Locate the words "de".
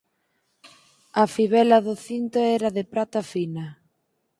2.77-2.83